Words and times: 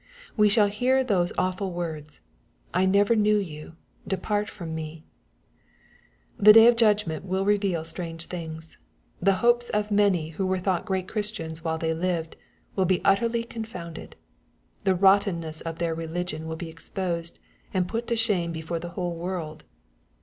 We 0.35 0.49
shall 0.49 0.65
hear 0.65 1.03
those 1.03 1.31
awful 1.37 1.71
words," 1.71 2.21
I 2.73 2.87
never 2.87 3.15
knew 3.15 3.37
you: 3.37 3.75
depart 4.07 4.49
from 4.49 4.75
me/' 4.75 5.03
The 6.39 6.53
day 6.53 6.65
of 6.65 6.75
judgment 6.75 7.23
will 7.23 7.45
reveal 7.45 7.83
strange 7.83 8.25
things. 8.25 8.79
The 9.21 9.33
hopes 9.45 9.69
of 9.69 9.91
many, 9.91 10.29
who 10.29 10.47
were 10.47 10.57
thought 10.57 10.85
great 10.85 11.07
Christians 11.07 11.63
while 11.63 11.77
they 11.77 11.93
lived, 11.93 12.35
will 12.75 12.85
be 12.85 13.05
utterly 13.05 13.43
confounded. 13.43 14.15
The 14.85 14.95
rottenness 14.95 15.61
of 15.61 15.77
their 15.77 15.93
religion 15.93 16.47
will 16.47 16.55
be 16.55 16.69
exposed 16.71 17.37
and 17.71 17.87
put 17.87 18.07
to 18.07 18.15
shame 18.15 18.51
before 18.51 18.79
the 18.79 18.89
whole 18.97 19.13
world. 19.13 19.65